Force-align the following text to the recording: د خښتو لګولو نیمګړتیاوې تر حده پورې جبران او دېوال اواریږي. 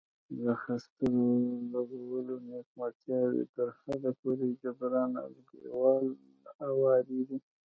د 0.41 0.41
خښتو 0.61 1.07
لګولو 1.73 2.35
نیمګړتیاوې 2.47 3.43
تر 3.55 3.67
حده 3.79 4.11
پورې 4.19 4.47
جبران 4.61 5.11
او 5.23 5.29
دېوال 5.49 6.05
اواریږي. 6.67 7.37